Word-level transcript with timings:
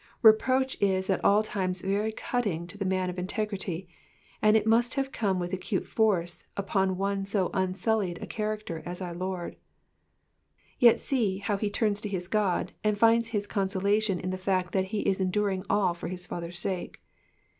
Reproach 0.23 0.81
is 0.81 1.11
at 1.11 1.23
all 1.23 1.43
times 1.43 1.81
very 1.81 2.11
cutting 2.11 2.65
to 2.65 2.77
a 2.81 2.85
man 2.87 3.07
of 3.11 3.19
integrity, 3.19 3.87
and 4.41 4.57
it 4.57 4.65
must 4.65 4.95
have 4.95 5.11
come 5.11 5.39
with 5.39 5.53
acute 5.53 5.85
force 5.87 6.45
upon 6.57 6.97
one 6.97 7.19
of 7.19 7.27
so 7.27 7.51
unsullied 7.53 8.17
a 8.19 8.25
character 8.25 8.81
as 8.83 8.99
our 8.99 9.13
Lord; 9.13 9.57
yet 10.79 10.99
see, 10.99 11.37
how 11.37 11.55
he 11.55 11.69
turns 11.69 12.01
to 12.01 12.09
his 12.09 12.27
God, 12.27 12.71
and 12.83 12.97
finds 12.97 13.27
his 13.27 13.45
conso 13.45 13.79
lation 13.79 14.19
in 14.19 14.31
the 14.31 14.39
fact 14.39 14.73
that 14.73 14.85
he 14.85 15.01
is 15.01 15.21
enduring 15.21 15.63
all 15.69 15.93
for 15.93 16.07
his 16.07 16.25
Father's 16.25 16.57
sake. 16.57 16.99